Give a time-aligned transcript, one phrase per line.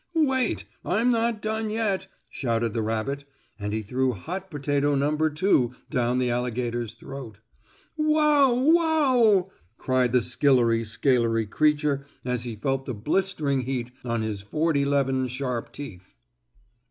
[0.15, 3.23] "Wait, I'm not done yet," shouted the rabbit,
[3.59, 7.39] and he threw hot potato number two down the alligator's throat.
[7.97, 8.51] "Wow!
[8.51, 14.85] Wow!" cried the skillery scalery creature as he felt the blistering heat on his forty
[14.85, 16.15] 'leven sharp teeth.